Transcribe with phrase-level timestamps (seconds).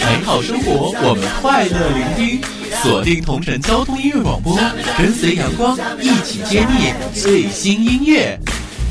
[0.00, 2.40] 美好生活，我们快乐聆听，
[2.82, 4.58] 锁定同城交通音乐广播，
[4.98, 8.38] 跟随阳光一起揭秘最新音乐。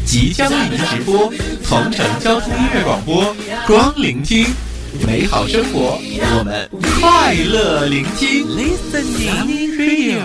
[0.05, 1.31] 即将为您直播
[1.63, 3.35] 同城交通音乐广播，
[3.65, 4.45] 光聆听
[5.05, 5.99] 美好生活，
[6.37, 8.45] 我们快乐聆听。
[8.47, 10.21] Listening Radio，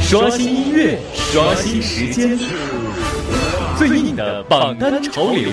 [0.00, 0.98] 刷新音乐，
[1.32, 2.38] 刷新时间，
[3.76, 5.50] 最硬的榜单潮流，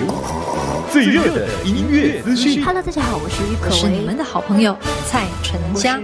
[0.90, 2.64] 最热的音乐资讯。
[2.64, 5.98] Hello，大家好，我是于可为，是你们的好朋友蔡淳佳。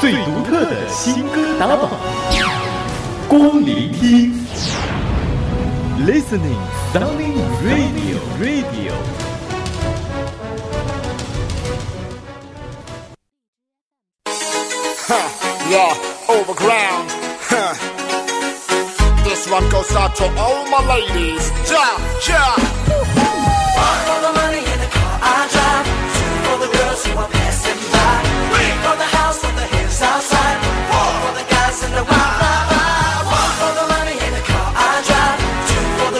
[0.00, 1.90] 最独特的新歌打榜，
[3.28, 4.34] 光聆听。
[6.06, 6.62] Listening,
[6.94, 7.34] sounding
[7.66, 9.27] radio, radio.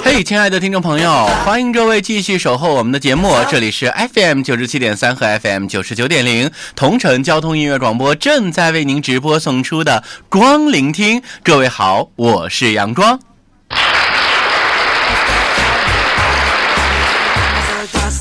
[0.04, 11.22] 嘿亲爱的听众朋友欢迎各位继续守候我们的节目这里是 fm 九十七点三和 fm 九十九点零同城交通音乐广播正在为您直播送出的光聆听。
[11.42, 13.27] 各位好我是阳光。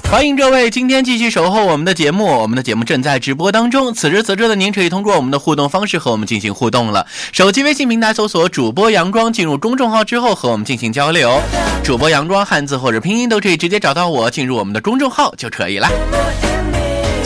[0.10, 2.26] 欢迎各位，今天继续守候我们的节目。
[2.26, 3.94] 我们的节目正在直播当中。
[3.94, 7.06] 此时此刻的您可以通过我们的互动方式和我们进行互动了。
[7.34, 11.42] 手机微信平台搜索主播阳光，进入公众号之后和我们进行交流。
[11.84, 15.90] 主播阳光汉字或者拼音都可以直接找到我，进入我们的公众号就可以了。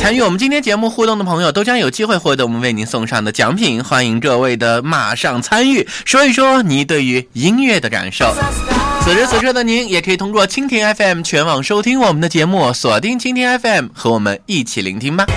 [0.01, 3.83] 参与我们今天节目互动的朋友都将有机会获得我们为您送上的奖品。
[3.83, 8.33] 欢迎各位的马上参与，说一说你对于音乐的感受。
[9.03, 15.27] 此时此刻的您，也可以通过蜻蜓 FM 全网收听我们的节目，锁定蜻蜓 FM 和我们一起聆听吧。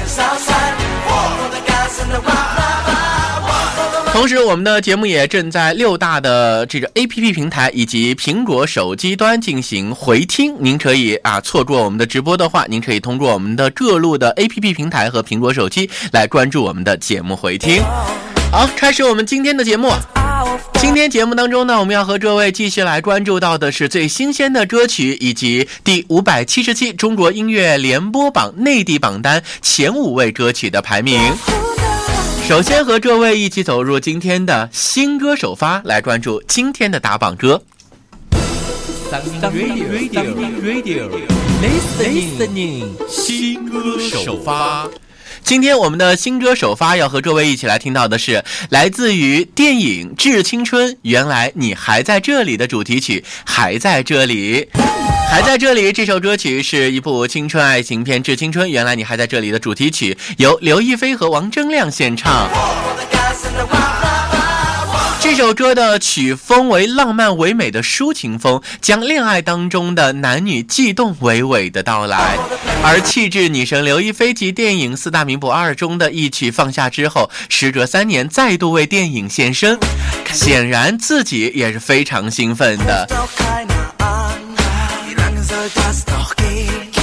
[4.15, 10.55] 同时，我们的节目也正在六大的这个 APP 平台以及苹果手机端进行回听。
[10.61, 17.83] 您可以啊错过我们的直播的话，您可以通过我们的各路的 APP 平台和苹果手机来关注我们的节目回听。
[18.53, 19.91] 好，开始我们今天的节目。
[20.75, 31.21] 今天节目当中呢，我们要和各位继续来关注到的是最新鲜的歌曲，以及第五百七十七中国音乐联播榜内地榜单前五位歌曲的排名。
[32.47, 37.63] 首先和各位一起走入今天的新歌首发，来关注今天的打榜歌。
[39.11, 39.89] Radio
[40.61, 41.09] Radio
[41.63, 44.87] Listening 新歌首发。
[45.43, 54.69] 今天我们的新歌首发要和各位一起来听到的是来自于电影《致青春》，原来你还在这里的主题曲，还在这里，
[55.31, 55.93] 还在这里。
[55.93, 62.49] 这首歌曲是一部青春爱情片《致青春》，原来你还在这里的主题曲，由刘亦菲和王铮亮献唱。
[65.21, 72.37] 这首歌的曲风为浪漫唯美的抒情风，将恋爱当中的男女悸动娓娓的到来。
[72.83, 79.79] 而气质女神刘亦菲及电影《四大名捕二》中的一曲放下之后，时隔三年再度为电影献身，
[80.31, 83.09] 显然自己也是非常兴奋的。
[85.55, 86.94] soll das doch gehen.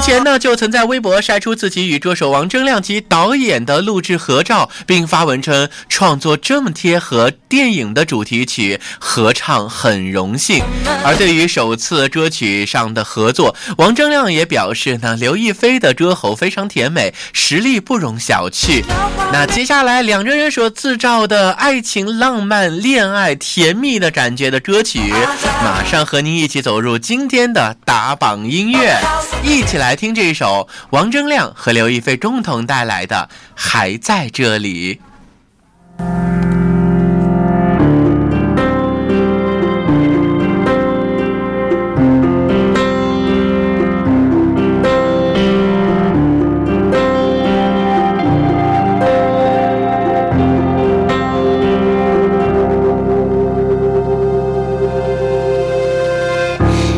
[0.00, 10.64] 之前呢，就曾在微博晒出自己与歌手王铮亮及导演的录制合照，并发文称创作这么贴合电影的主题曲，合唱很荣幸。
[11.04, 18.82] 而对于首次歌曲上的合作，王铮亮也表示呢，刘亦菲的歌喉非常甜美，实力不容小觑。
[19.32, 25.12] 那接下来两个人所自造的爱情、浪漫、恋爱、甜蜜的感觉的歌曲，
[25.62, 28.98] 马上和您一起走入今天的打榜音乐，
[29.44, 29.80] 一起。
[29.80, 34.94] 来来听这一首王铮亮和刘亦菲共同带来的《还在这里》。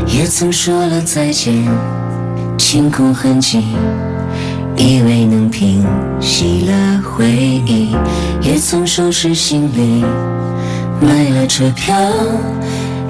[0.06, 1.91] 也曾说了再见。
[2.74, 3.62] 天空很晴，
[4.78, 5.84] 以为能平
[6.18, 7.26] 息了回
[7.66, 7.94] 忆，
[8.40, 10.02] 也曾收拾行李，
[10.98, 11.94] 买了车票，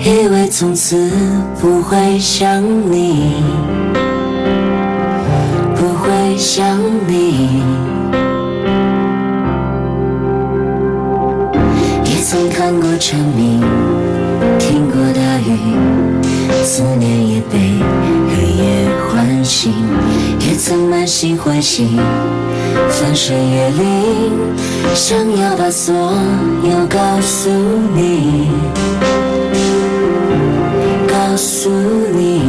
[0.00, 1.12] 以为从此
[1.60, 2.60] 不会想
[2.90, 3.34] 你，
[5.76, 6.76] 不会想
[7.06, 7.62] 你。
[12.04, 13.60] 也曾看过蝉鸣，
[14.58, 15.56] 听过大雨，
[16.64, 18.31] 思念也被。
[19.44, 19.72] 心，
[20.40, 21.98] 也曾满心欢喜。
[22.88, 24.32] 翻山越岭，
[24.94, 25.94] 想要把所
[26.62, 27.50] 有告诉
[27.94, 28.48] 你，
[31.06, 32.42] 告诉你。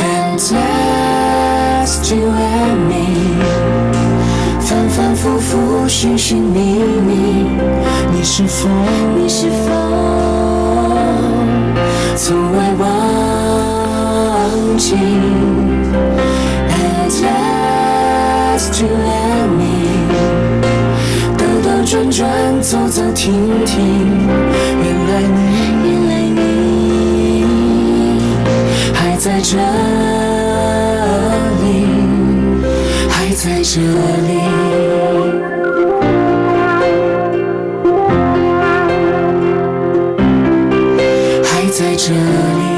[0.00, 2.94] And just you and me，
[4.60, 7.46] 反反复复，寻寻觅觅，
[8.12, 8.68] 你是否，
[9.16, 9.70] 你是否
[12.16, 13.07] 从未忘
[14.88, 14.94] 记
[16.70, 19.60] ？And just you and me，
[21.36, 22.24] 兜兜转转，
[22.62, 23.34] 走走停
[23.66, 23.76] 停，
[24.82, 25.38] 原来你，
[25.84, 26.40] 原来你
[28.94, 29.58] 还在这
[31.60, 31.66] 里，
[33.10, 34.40] 还在这里。
[41.44, 42.77] 还在这里。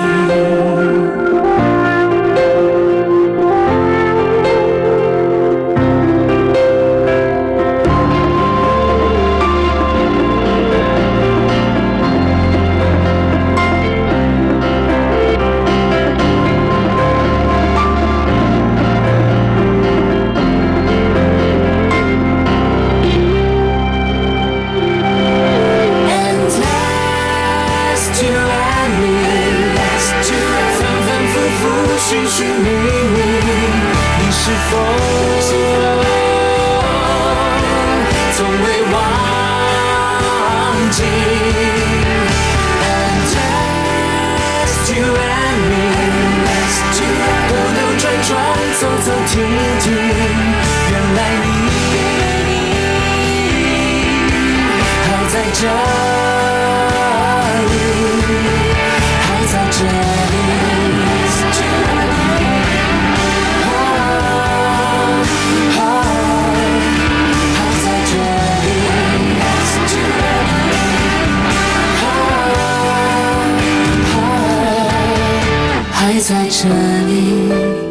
[76.50, 76.68] 这
[77.06, 77.89] 里。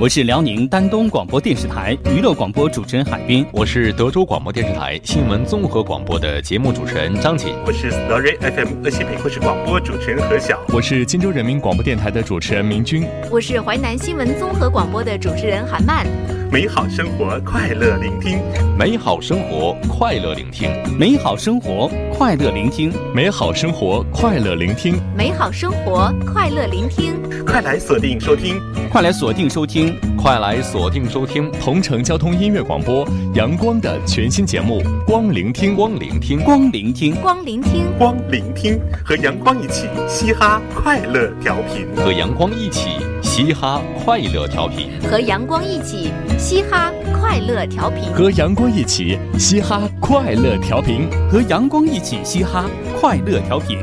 [0.00, 3.44] 我是辽宁丹东广播电视台娱乐广播主持人海滨。
[3.52, 7.52] 我是德州广播电视台新闻综合广播的节目主持人张琴。
[7.66, 10.64] 我是 Story FM 鄂西北故事广播主持人何晓。
[10.68, 13.04] 我是荆州人民广播电台的主持人明君。
[13.28, 16.06] 我是淮南新闻综合广播的主持人韩曼。
[16.50, 18.40] 美好生活，快乐聆听。
[18.78, 20.70] 美好生活，快乐聆听。
[20.98, 22.90] 美好生活，快乐聆听。
[23.14, 24.98] 美好生活，快乐聆听。
[25.14, 27.14] 美好生活，快乐聆听。
[27.44, 28.58] 快来锁定收听，
[28.90, 42.88] 快来锁定收听，快来锁定收听同城交通音乐广播阳光的全新节目《光聆听》，光聆听，光聆听，光聆听，光聆听，和阳光一起嘻哈快乐调频，和阳光一起
[43.38, 52.68] 嘻哈快乐调频，和阳光一起嘻哈快乐调频，和阳光一起嘻哈快乐调频，和阳光一起嘻哈
[53.00, 53.78] 快乐调频。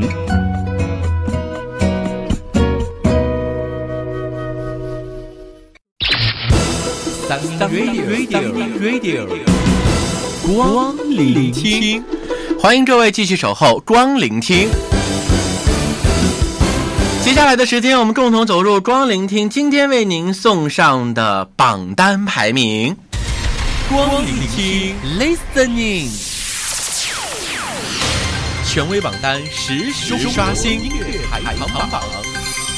[7.69, 9.26] Radio Radio，
[10.54, 12.04] 光聆听，
[12.59, 14.68] 欢迎各位继续守候光聆听。
[17.26, 22.96] 接下来的时间，我们共同走入光聆听，今天为您送上的榜单排名。
[23.90, 26.08] 光聆听，Listening，
[28.64, 32.04] 权威榜单实时刷新音乐排行榜，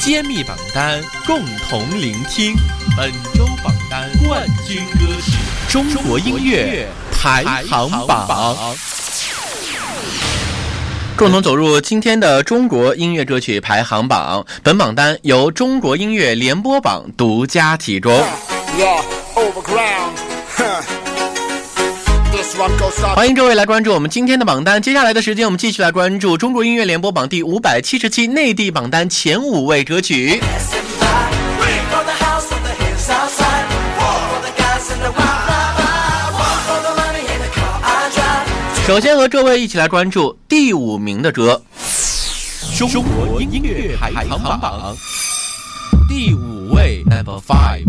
[0.00, 2.54] 揭秘榜单共同聆听
[2.96, 5.32] 本周榜单冠军歌曲
[5.68, 8.56] 中国音乐排行榜。
[11.18, 14.46] 共同走入今天的中国音乐歌曲排行榜。
[14.62, 18.12] 本榜单由中国音乐联播榜独家提供。
[23.16, 24.80] 欢迎各位来关注我们今天的榜单。
[24.80, 30.40] 接下来的时间，我们继续来关注中国音乐联播榜第五百七十期内地榜单前五位歌曲。
[38.88, 41.60] 首先和这位一起来关注第五名的歌，
[42.78, 44.96] 中国音乐排行榜
[46.08, 47.84] 第五位，Number Five。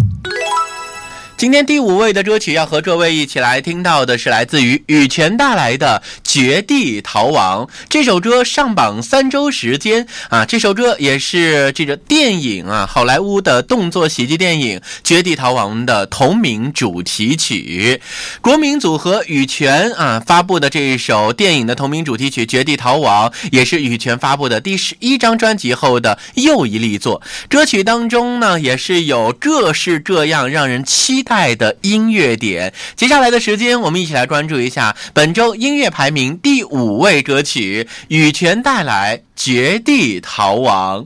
[1.39, 18.01] 今天第五位的歌曲要和各位一起来听到的是来自于羽泉带来的《绝地逃亡》这首歌上榜三周时间啊，这首歌也是这个电影啊好莱坞的动作喜剧电影《绝地逃亡》的同名主题曲。
[18.41, 27.21] 国民组合羽泉啊发布的这一首电影的同名主题曲《绝地逃亡》，也是羽泉发布的第十一张专辑后的又一力作。
[27.47, 31.23] 歌曲当中呢，也是有各式各样让人期。
[31.29, 41.05] 带的音乐点，接下来的时间，我们一起来关注一下本周音乐排名第五位歌曲，羽泉带来《绝地逃亡》。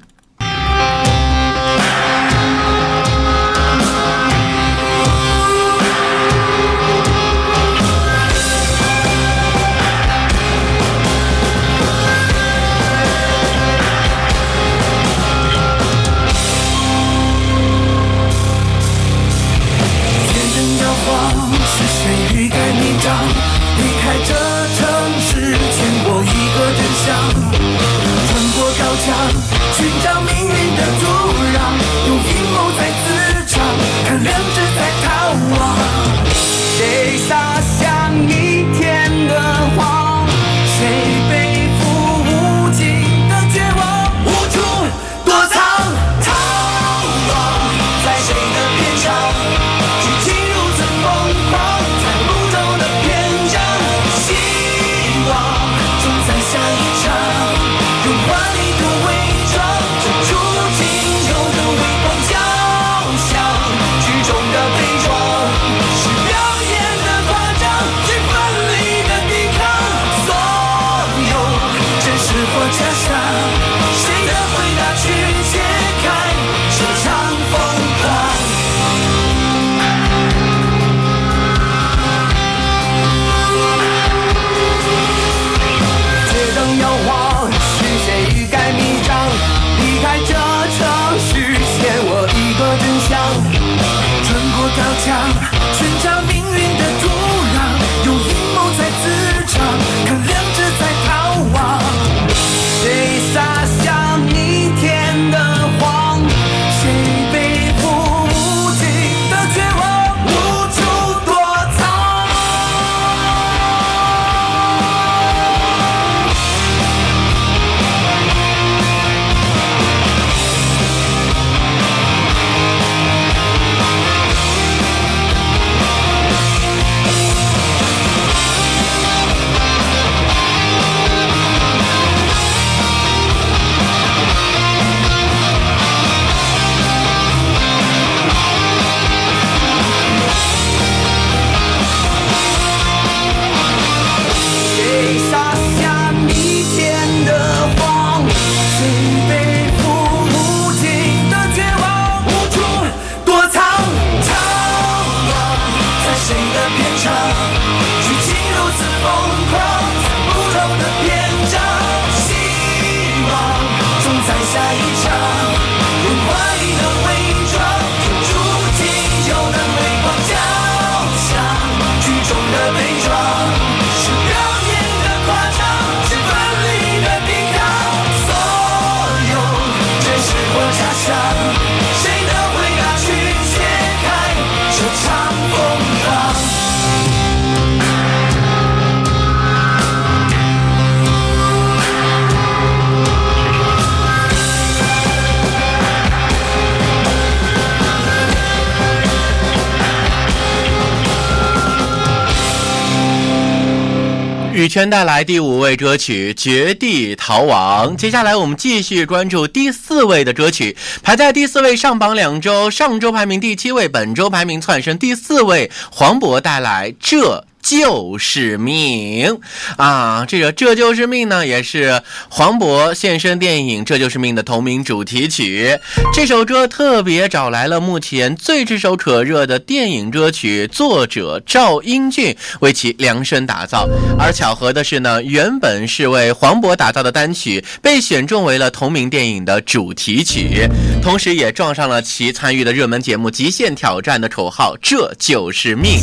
[204.64, 217.40] 羽泉带来第五位歌曲《绝地逃亡》，接下来我们继续关注第四位的歌曲，排在第四位上榜两周，上周排名第七位，本周排名窜升第四位，黄渤带来《这》。
[217.64, 219.40] 就是命
[219.78, 220.26] 啊！
[220.28, 225.80] 这个这就是命呢，也是黄渤现身电影《这就是命》的同名主题曲。
[226.14, 233.88] 这首歌特别找来了目前最炙手可热的电影歌曲作者赵英俊为其量身打造。
[234.20, 240.68] 而巧合的是呢，原本是为黄渤打造的单曲被选中为了同名电影的主题曲，
[241.02, 246.02] 同时也撞上了其参与的热门节目《极限挑战》的口号“这就是命”。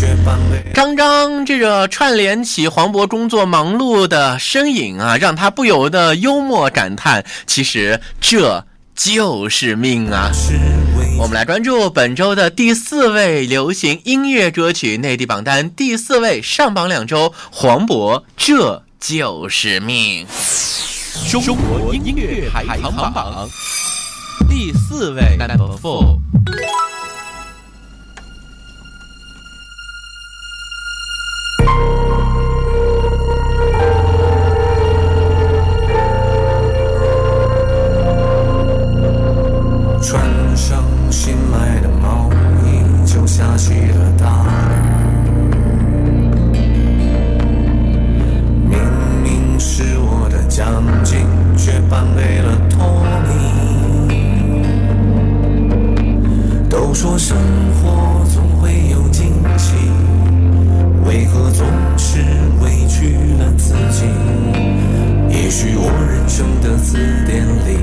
[0.72, 1.44] 刚刚。
[1.50, 8.64] 这个串联起黄渤工作忙碌的身影啊，让他不由得幽默感叹：“其实这
[8.95, 10.30] 就是命啊！”
[11.19, 20.25] 我们来关注本周的第四位流行音乐歌曲内地榜单第四位上榜两周，黄渤《这就是命》。
[21.33, 23.50] 中国音乐排行榜
[24.49, 26.21] 第四位，Number Four。
[40.60, 42.28] 上新买的毛
[42.66, 45.48] 衣，就下起了大雨。
[48.68, 48.78] 明
[49.22, 51.26] 明是我的奖金，
[51.56, 52.78] 却颁给了托
[53.26, 54.12] 尼。
[56.68, 57.38] 都说生
[57.82, 59.74] 活总会有惊喜，
[61.06, 62.20] 为何总是
[62.62, 64.04] 委屈了自己？
[65.30, 67.78] 也许我人生的字典里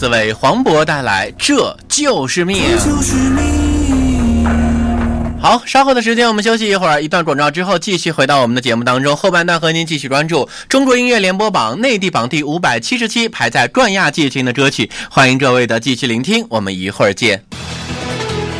[0.00, 2.56] 四位，黄渤带来《这就是命》。
[5.38, 9.14] 好，稍后的时间我们休息一会儿，一段广告之后继续回到我们的节目当中。
[9.14, 16.46] 后半段和您继续关注中国音乐联播榜内地榜第五百七十七排在冠亚季军的歌曲，欢迎各位的继续聆听。
[16.48, 17.44] 我们一会儿见。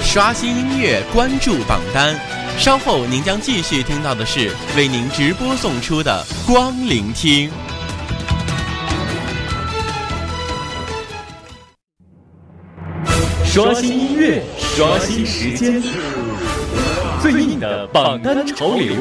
[0.05, 2.15] 刷新音乐，关注榜单。
[2.59, 7.51] 稍后您将继续听到的是为您直播送出的光聆听。
[13.53, 15.83] 刷新音乐，刷新时间，
[17.21, 18.95] 最硬的榜单潮流，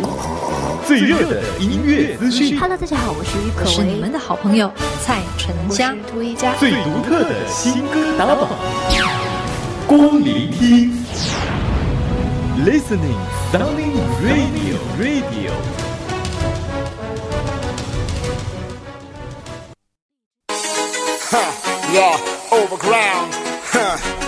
[0.87, 2.59] 最热的音乐资讯。
[2.59, 4.71] Hello，大家好，我是于可是你们的好朋友
[5.03, 5.95] 蔡淳佳。
[6.11, 6.55] 涂一佳。
[6.55, 8.49] 最独特的新歌打榜，
[9.85, 10.97] 光聆听
[12.65, 13.19] ，Listening
[13.53, 15.51] Sounding Radio Radio。
[21.93, 22.17] Yeah,
[22.49, 23.35] overground.
[23.71, 24.18] Huh.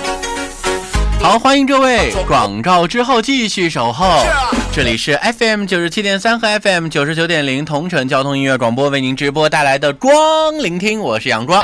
[1.22, 2.12] 好，欢迎各位！
[2.28, 4.26] 广告之后继续守候，
[4.74, 10.12] 这里是 FM 九十七点三和 FM 九十九点零同城交通音乐广播为您直播带来的光
[10.58, 11.64] 聆听，我是阳光。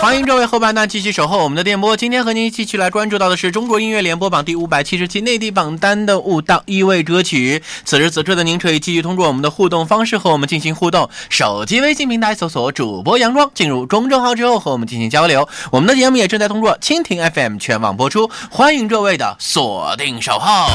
[0.00, 1.96] 欢迎各位后半段继续守候我们的电波。
[1.96, 7.60] 今天和您一起去来关注到的是中国音乐联播榜第五百七十期内地榜单的五到一位歌曲。
[7.84, 11.10] 此时此刻的您可以继续通过我们的互动方式和我们进行互动。
[11.28, 15.48] 手机微信平台搜索主播杨光，进入公众号之后和我们进行交流。
[15.72, 20.68] 我们的节目也正在通过蜻蜓 FM 全网播出，欢迎各位的锁定守候。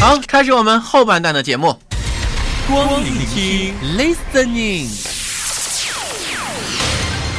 [0.00, 1.78] 好，开始我们后半段的节目。
[2.70, 4.88] 光聆听，listening，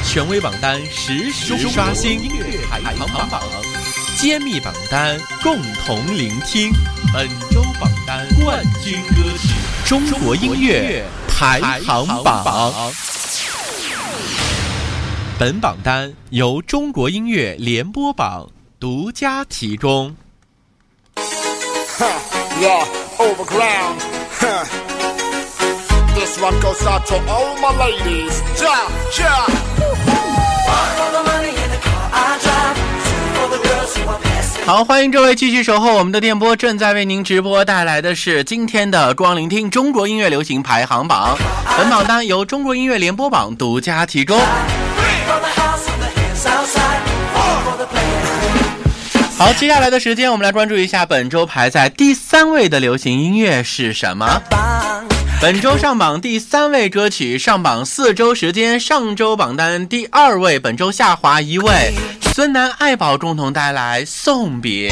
[0.06, 3.42] 权威榜单实时刷新，音乐排行榜，
[4.18, 6.74] 揭秘榜单共同聆听，
[7.14, 9.54] 本周榜单冠军歌曲，
[9.86, 12.92] 中国音乐排行榜。
[15.40, 18.50] 本榜单由中国音乐联播榜
[18.82, 20.14] 独家提供。
[21.16, 22.20] Huh.
[22.60, 22.86] Yeah,
[23.18, 24.21] overground.
[34.66, 41.38] 好，欢迎各位继续守候我们的电波，正在为您直播带来的是今天的光聆听中国音乐流行排行榜。
[41.78, 44.40] 本榜单由中国音乐联播榜独家提供。
[49.38, 54.42] 好，接下来的时间我们来关注一下本周排在第三位的流行音乐是什么。
[55.42, 61.92] 本周上榜第三位歌曲，上榜四周时间，上周榜单第二位，本周下滑一位。
[62.36, 64.92] 孙楠、爱宝共同带来《送别》。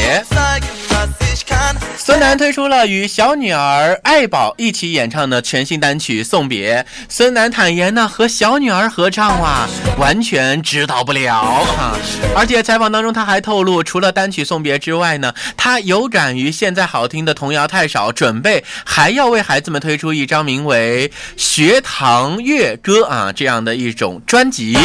[1.97, 6.83] 孙楠推出了与小女儿爱宝一起演唱的全新单曲《送别》。
[7.07, 11.95] 孙楠坦言呢，和小女儿合唱哇，完全指导不了哈。
[12.35, 24.75] 而且采访当中他还透露，除了单曲《送别》之外呢，他有感于现在好听的童谣太少，准备还要为孩子们推出一张名为《学堂乐歌》啊这样的一种专辑。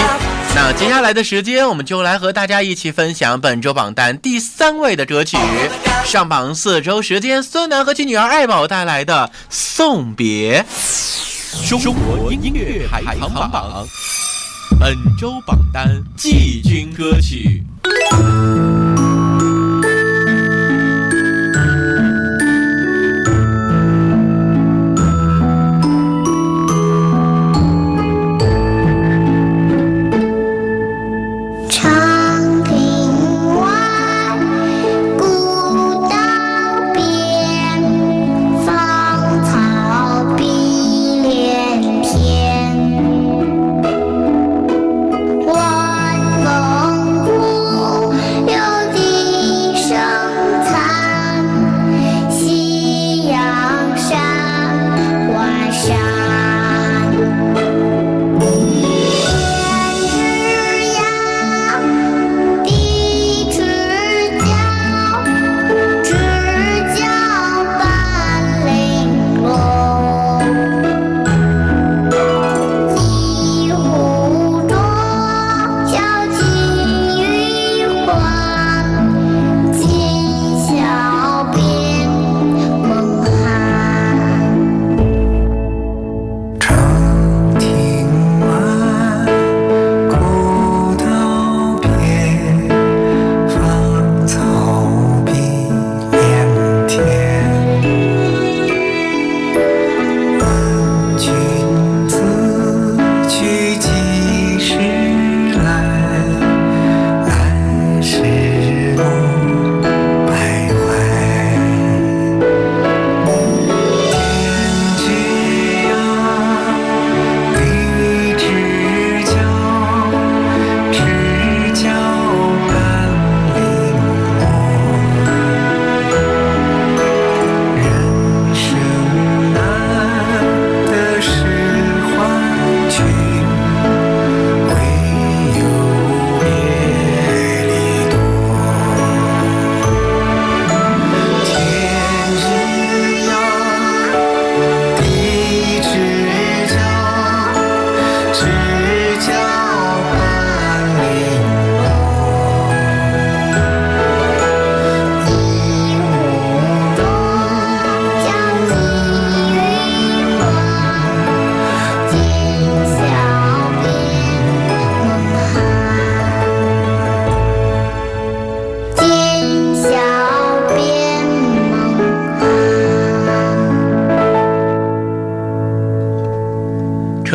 [0.57, 5.37] 那接下来的时间，我们就来和大家一起分享本周榜单第三位的歌曲，
[6.05, 10.65] 上榜四周时间，孙楠和其女儿爱宝带来的《送别》。
[11.83, 13.87] 中国音乐排行榜，
[14.79, 17.65] 本周榜单季军歌曲。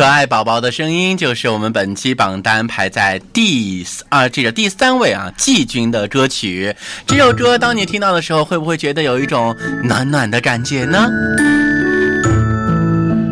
[0.00, 6.74] 可爱宝宝的声音就是我们本期榜单排在第啊这个第三位啊季军的歌曲。
[7.06, 11.06] 这首歌当你听到的时候，会不会觉得有一种暖暖的感觉呢？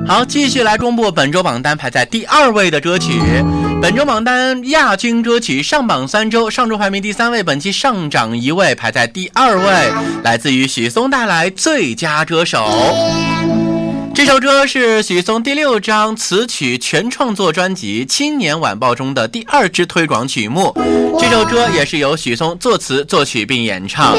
[0.06, 3.18] 好，继续来公布本周榜单排在第二位的歌曲。
[3.80, 9.90] 本周榜单亚军歌曲上榜三周，上周排名第三位，本期上涨一位，排在第二位，
[10.22, 12.68] 来自于许嵩带来最佳歌手。
[14.18, 20.74] 这首歌是许嵩第六张词曲全创作专辑《青年晚报》中的第二支推广曲目。
[21.20, 24.16] 这首歌也是由许嵩作词作曲并演唱。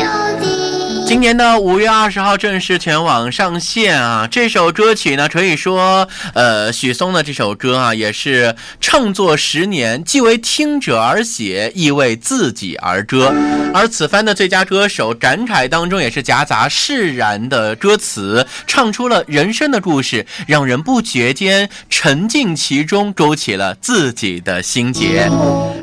[1.10, 4.28] 今年的五月二十号正式全网上线啊！
[4.30, 13.34] 这首歌曲呢，可以说，呃，许嵩的这首歌啊，也是创作十年，既为听者而写，亦为自己而歌。
[13.74, 25.28] 而此番的最佳歌手感慨当中，也是夹杂释然的歌词，唱出了人生的故事，让人不觉间沉浸其中，勾起了自己的心结。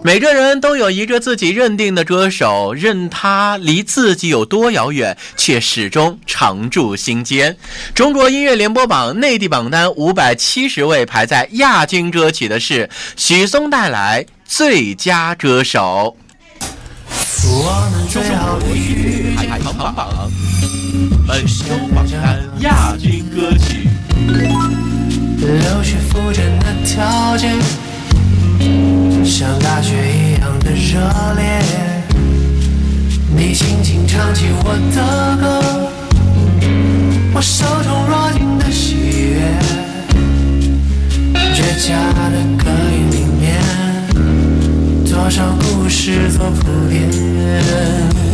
[0.04, 7.56] 每个人都有一个自己认定的歌手，任他离自己有多遥远，却始终常驻心间。
[7.94, 16.16] 中国音乐联播榜内地榜单五百七十位，排在亚军歌曲的是许嵩带来最佳歌手。
[17.48, 20.30] 我们最好的乐排行榜，
[21.26, 23.88] 本周榜单亚军歌曲。
[25.38, 27.52] 流血复振的条件，
[29.24, 30.98] 像大雪一样的热
[31.36, 31.95] 烈。
[33.36, 35.44] 你轻轻唱起我的歌，
[37.34, 38.96] 我手中握紧的喜
[39.34, 39.36] 悦，
[41.54, 41.86] 倔强
[42.32, 43.44] 的歌音里面，
[45.04, 48.25] 多少故事做铺垫。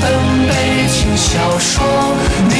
[0.00, 2.55] 本悲情小说。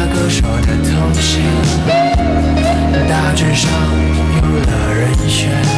[0.00, 1.42] 那歌手的头衔，
[3.08, 3.68] 大致上
[4.36, 5.77] 有了人选。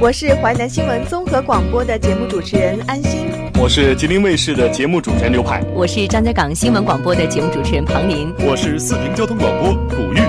[0.00, 3.28] 我是淮南新闻综合广播的节目主持人安心。
[3.60, 10.20] 我是吉林卫视的节目主持人刘派，我是张家港新闻广播的节目主持人庞林，我是四平交通广播古玉，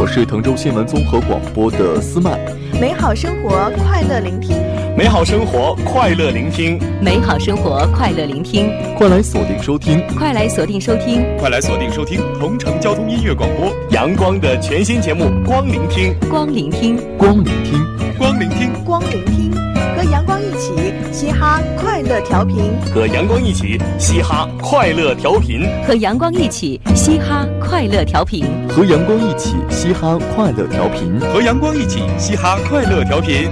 [0.00, 2.38] 我是滕州新闻综合广播的思曼。
[2.80, 4.56] 美好生活，快乐聆听。
[4.96, 6.80] 美好生活，快乐聆听。
[7.02, 8.72] 美好生活，快乐聆听。
[8.96, 12.18] 快来锁定收听，快来锁定收听，快来锁定收听。
[12.40, 17.84] 同城交通音乐广播阳光的全新节目《光聆听》，光聆听，光聆听，
[18.18, 19.52] 光聆听，光聆听，
[19.94, 20.72] 和阳光一起
[21.12, 33.50] 嘻哈快乐调频，和阳光一起嘻哈快乐调频，和阳光一起嘻哈快乐调频，和阳光一起嘻哈快乐调频，和阳光一起嘻哈快乐调频。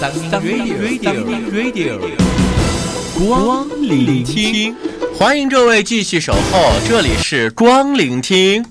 [0.00, 0.10] 三
[0.40, 0.72] radio
[1.52, 2.00] radio，
[3.18, 4.74] 光聆听，
[5.14, 8.64] 欢迎各位继续守候，这里是光聆听。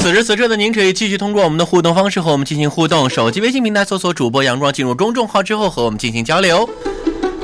[0.00, 6.66] 此时此刻的您可以继续通过我们的互动方式和我们进行互动，手机微信平台搜索主播阳光，进入公众号之后和我们进行交流。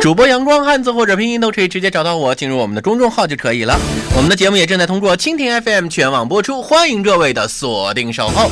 [0.01, 3.79] 主播阳光汉字或者拼音都可以直接找到我，进入我们的公众号就可以了。
[4.17, 8.51] 我们的节目也正在通过蜻蜓 FM 全网播出，欢迎各位的锁定守候。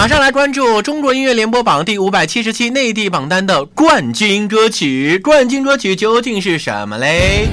[0.00, 7.46] 马上来关注中国音乐联播榜第五百七十七内地榜单的冠军歌曲，冠军歌曲究竟是什么嘞？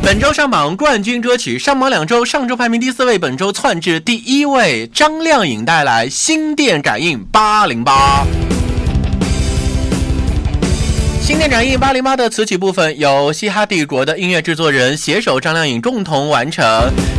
[0.00, 4.86] 本周上榜冠军歌曲上榜两周，上周排名第四位，本周窜至第一位。
[4.94, 8.24] 张靓颖带来《心电感应八零八》。
[11.28, 16.64] 心电感应八零八的词曲部分由嘻哈帝国的音乐制作人携手张靓颖共同完成。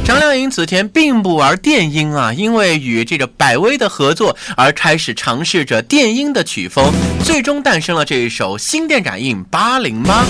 [0.04, 6.92] 张靓颖此前并不玩电音啊，因为与这个百威的合作而开始尝试着电音的曲风，
[7.24, 10.24] 最终诞生了这一首《心电感应八零八》。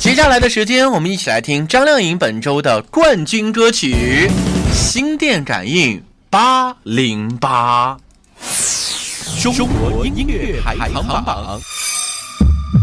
[0.00, 4.28] 接下来的时间，我们一起来听张靓颖本周的冠军歌曲
[4.74, 7.96] 《心电感应八零八》。
[9.56, 11.60] 中国音乐排行榜。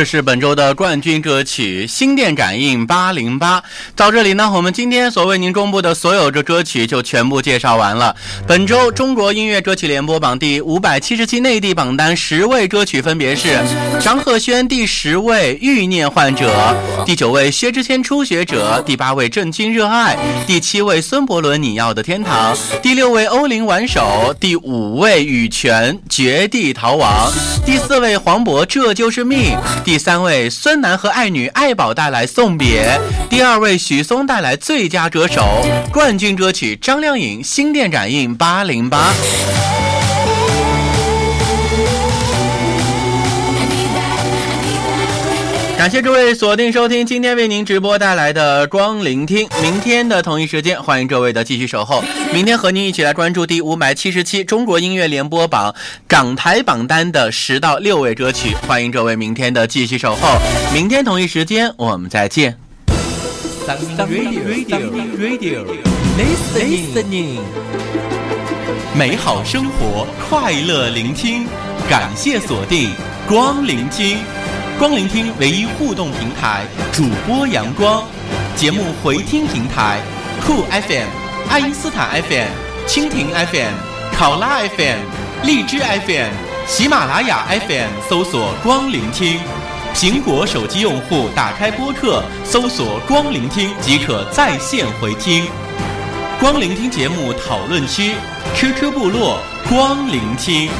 [0.00, 3.60] 这是本周的冠军歌曲《心电感应八零八》。
[3.94, 8.16] 到这里呢，我们今天所为您公布的所有这歌曲就全部介绍完了。
[8.46, 13.58] 本周中国音乐歌曲联播榜第五百七十期内地榜单十位歌曲分别是：
[14.02, 16.50] 张赫宣第十位《欲念患者》，
[17.04, 27.30] 第九位薛之谦《初学者》，第八位郑钧《热爱》，第七位孙伯伦《你要的天堂》，第六位欧林《挽手》，第五位羽泉《绝地逃亡》，
[27.66, 29.54] 第四位黄渤《这就是命》，
[29.90, 32.96] 第三位孙楠和爱女爱宝带来《送别》，
[33.28, 39.12] 第二位许嵩带来最佳歌手，冠军歌曲张靓颖《新电展映八零八》。
[45.80, 52.04] 感谢诸位锁定收听今天为您直播带来的光聆听，明天的同一时间，欢迎各位的继续守候。
[52.34, 55.74] 明天和您一起来关注第五百七十期中国音乐联播榜
[56.06, 60.38] 港台榜单的十到六位歌曲，欢迎各位明天的继续守候。
[60.74, 62.58] 明天同一时间我们再见。
[63.66, 64.84] Radio
[65.16, 65.64] Radio
[66.18, 67.40] Listening，
[68.94, 71.46] 美好生活，快乐聆听，
[71.88, 72.90] 感谢锁定
[73.26, 74.18] 光聆听。
[74.80, 78.02] 光聆听唯一互动平台，主播阳光，
[78.56, 80.00] 节目回听平台，
[80.42, 81.06] 酷 FM、
[81.50, 82.48] 爱因斯坦 FM、
[82.88, 83.74] 蜻蜓 FM、
[84.16, 85.00] 考拉 FM、
[85.42, 86.32] 荔枝 FM、
[86.66, 89.38] 喜马拉雅 FM 搜索“光聆听”，
[89.94, 95.46] 苹果手机用户打开播客搜索“光聆听”即可在线回听。
[96.40, 98.14] 光聆听节目讨论区
[98.54, 100.70] ，QQ 部落光聆听。